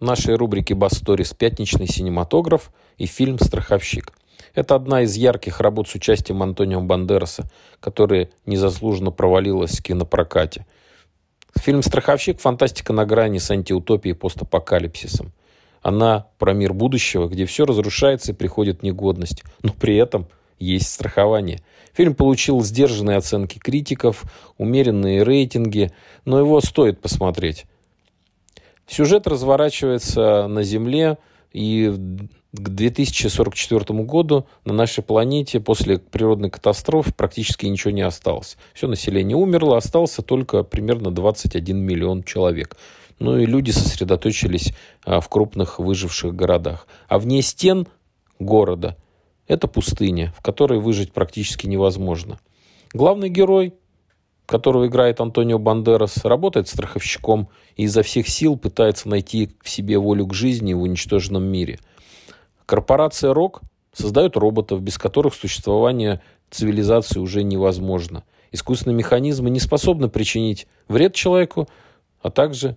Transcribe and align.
Нашей 0.00 0.34
рубрике 0.34 0.74
«Бас 0.74 1.00
Stories» 1.00 1.36
«Пятничный 1.36 1.86
синематограф» 1.86 2.72
и 2.98 3.06
фильм 3.06 3.38
«Страховщик». 3.38 4.12
Это 4.52 4.74
одна 4.74 5.02
из 5.02 5.14
ярких 5.14 5.60
работ 5.60 5.88
с 5.88 5.94
участием 5.94 6.42
Антонио 6.42 6.80
Бандераса, 6.80 7.48
которая 7.78 8.28
незаслуженно 8.44 9.12
провалилась 9.12 9.78
в 9.78 9.82
кинопрокате. 9.84 10.66
Фильм 11.56 11.80
«Страховщик»– 11.84 12.40
фантастика 12.40 12.92
на 12.92 13.06
грани 13.06 13.38
с 13.38 13.48
антиутопией 13.52 14.16
и 14.16 14.18
постапокалипсисом. 14.18 15.32
Она 15.80 16.26
про 16.38 16.54
мир 16.54 16.72
будущего, 16.72 17.28
где 17.28 17.46
все 17.46 17.64
разрушается 17.64 18.32
и 18.32 18.34
приходит 18.34 18.82
негодность, 18.82 19.44
но 19.62 19.72
при 19.72 19.94
этом 19.94 20.26
есть 20.58 20.92
страхование. 20.92 21.60
Фильм 21.92 22.16
получил 22.16 22.62
сдержанные 22.62 23.16
оценки 23.16 23.60
критиков, 23.60 24.24
умеренные 24.58 25.22
рейтинги, 25.22 25.92
но 26.24 26.40
его 26.40 26.60
стоит 26.60 27.00
посмотреть. 27.00 27.66
Сюжет 28.86 29.26
разворачивается 29.26 30.46
на 30.46 30.62
Земле, 30.62 31.18
и 31.52 31.88
к 32.52 32.68
2044 32.68 34.02
году 34.02 34.46
на 34.64 34.72
нашей 34.72 35.02
планете 35.02 35.60
после 35.60 35.98
природной 35.98 36.50
катастрофы 36.50 37.12
практически 37.12 37.66
ничего 37.66 37.92
не 37.92 38.02
осталось. 38.02 38.56
Все 38.74 38.88
население 38.88 39.36
умерло, 39.36 39.76
остался 39.76 40.22
только 40.22 40.64
примерно 40.64 41.10
21 41.12 41.78
миллион 41.78 42.24
человек. 42.24 42.76
Ну 43.20 43.38
и 43.38 43.46
люди 43.46 43.70
сосредоточились 43.70 44.74
а, 45.04 45.20
в 45.20 45.28
крупных 45.28 45.78
выживших 45.78 46.34
городах. 46.34 46.88
А 47.08 47.18
вне 47.18 47.40
стен 47.42 47.86
города 48.40 48.96
это 49.46 49.68
пустыня, 49.68 50.34
в 50.36 50.42
которой 50.42 50.80
выжить 50.80 51.12
практически 51.12 51.66
невозможно. 51.68 52.40
Главный 52.92 53.28
герой, 53.28 53.74
которого 54.46 54.86
играет 54.86 55.20
Антонио 55.20 55.58
Бандерас, 55.58 56.24
работает 56.24 56.68
страховщиком 56.68 57.48
и 57.76 57.84
изо 57.84 58.02
всех 58.02 58.28
сил 58.28 58.56
пытается 58.56 59.08
найти 59.08 59.50
в 59.62 59.68
себе 59.68 59.98
волю 59.98 60.26
к 60.26 60.34
жизни 60.34 60.74
в 60.74 60.82
уничтоженном 60.82 61.44
мире– 61.44 61.78
Корпорация 62.66 63.34
РОК 63.34 63.62
создает 63.92 64.36
роботов, 64.36 64.80
без 64.80 64.98
которых 64.98 65.34
существование 65.34 66.20
цивилизации 66.50 67.20
уже 67.20 67.42
невозможно. 67.42 68.24
Искусственные 68.52 68.96
механизмы 68.96 69.50
не 69.50 69.60
способны 69.60 70.08
причинить 70.08 70.66
вред 70.88 71.14
человеку, 71.14 71.68
а 72.22 72.30
также 72.30 72.76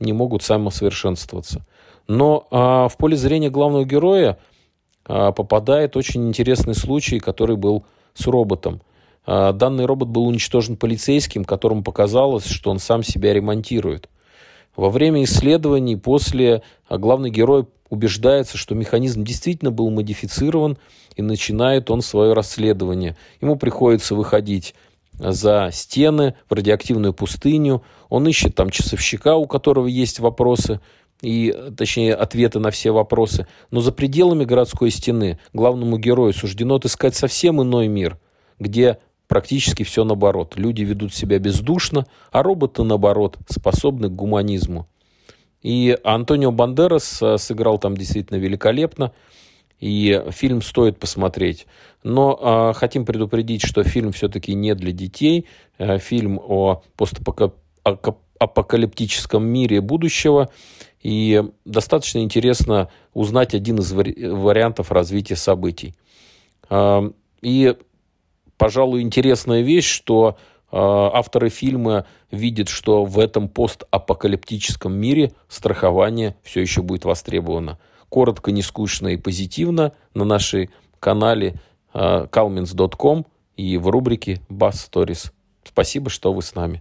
не 0.00 0.12
могут 0.12 0.42
самосовершенствоваться. 0.42 1.64
Но 2.08 2.46
а, 2.50 2.88
в 2.88 2.96
поле 2.96 3.16
зрения 3.16 3.48
главного 3.48 3.84
героя 3.84 4.38
а, 5.04 5.32
попадает 5.32 5.96
очень 5.96 6.28
интересный 6.28 6.74
случай, 6.74 7.20
который 7.20 7.56
был 7.56 7.84
с 8.14 8.26
роботом. 8.26 8.82
А, 9.24 9.52
данный 9.52 9.86
робот 9.86 10.08
был 10.08 10.26
уничтожен 10.26 10.76
полицейским, 10.76 11.44
которому 11.44 11.82
показалось, 11.82 12.46
что 12.46 12.70
он 12.70 12.78
сам 12.78 13.02
себя 13.02 13.32
ремонтирует. 13.32 14.08
Во 14.76 14.90
время 14.90 15.22
исследований 15.24 15.96
после 15.96 16.62
а, 16.88 16.98
главный 16.98 17.30
герой 17.30 17.66
убеждается, 17.90 18.56
что 18.56 18.74
механизм 18.74 19.22
действительно 19.22 19.70
был 19.70 19.90
модифицирован, 19.90 20.78
и 21.14 21.22
начинает 21.22 21.90
он 21.90 22.00
свое 22.00 22.32
расследование. 22.32 23.16
Ему 23.40 23.56
приходится 23.56 24.14
выходить 24.14 24.74
за 25.18 25.68
стены, 25.72 26.34
в 26.48 26.54
радиоактивную 26.54 27.12
пустыню. 27.12 27.82
Он 28.08 28.26
ищет 28.26 28.54
там 28.54 28.70
часовщика, 28.70 29.36
у 29.36 29.46
которого 29.46 29.86
есть 29.86 30.20
вопросы, 30.20 30.80
и, 31.20 31.54
точнее, 31.76 32.14
ответы 32.14 32.58
на 32.58 32.70
все 32.70 32.90
вопросы. 32.90 33.46
Но 33.70 33.80
за 33.80 33.92
пределами 33.92 34.44
городской 34.44 34.90
стены 34.90 35.38
главному 35.52 35.98
герою 35.98 36.32
суждено 36.32 36.76
отыскать 36.76 37.14
совсем 37.14 37.62
иной 37.62 37.88
мир, 37.88 38.18
где 38.58 38.98
практически 39.28 39.82
все 39.82 40.04
наоборот. 40.04 40.54
Люди 40.56 40.82
ведут 40.82 41.14
себя 41.14 41.38
бездушно, 41.38 42.06
а 42.30 42.42
роботы, 42.42 42.82
наоборот, 42.82 43.38
способны 43.48 44.08
к 44.08 44.12
гуманизму. 44.12 44.86
И 45.62 45.96
Антонио 46.02 46.50
Бандерас 46.50 47.22
э, 47.22 47.38
сыграл 47.38 47.78
там 47.78 47.96
действительно 47.96 48.38
великолепно. 48.38 49.12
И 49.78 50.20
фильм 50.30 50.60
стоит 50.62 50.98
посмотреть. 50.98 51.66
Но 52.02 52.36
э, 52.40 52.72
хотим 52.76 53.04
предупредить, 53.04 53.64
что 53.64 53.84
фильм 53.84 54.10
все-таки 54.12 54.54
не 54.54 54.74
для 54.74 54.90
детей. 54.92 55.46
Э, 55.78 55.98
фильм 55.98 56.40
о 56.42 56.82
постапокалиптическом 56.96 59.44
мире 59.44 59.80
будущего. 59.80 60.50
И 61.00 61.42
достаточно 61.64 62.18
интересно 62.18 62.90
узнать 63.12 63.54
один 63.54 63.78
из 63.78 63.92
вари- 63.92 64.30
вариантов 64.30 64.90
развития 64.92 65.36
событий. 65.36 65.94
Э, 66.70 67.08
и, 67.40 67.76
пожалуй, 68.62 69.00
интересная 69.00 69.62
вещь, 69.62 69.90
что 69.90 70.36
а, 70.70 71.10
авторы 71.14 71.48
фильма 71.48 72.06
видят, 72.30 72.68
что 72.68 73.04
в 73.04 73.18
этом 73.18 73.48
постапокалиптическом 73.48 74.94
мире 74.94 75.32
страхование 75.48 76.36
все 76.44 76.60
еще 76.60 76.80
будет 76.80 77.04
востребовано. 77.04 77.80
Коротко, 78.08 78.52
не 78.52 78.62
скучно 78.62 79.08
и 79.08 79.16
позитивно 79.16 79.94
на 80.14 80.24
нашей 80.24 80.70
канале 81.00 81.56
calmins.com 81.92 83.26
а, 83.26 83.30
и 83.56 83.76
в 83.78 83.88
рубрике 83.88 84.40
Bass 84.48 84.74
Stories. 84.74 85.32
Спасибо, 85.64 86.08
что 86.08 86.32
вы 86.32 86.42
с 86.42 86.54
нами. 86.54 86.78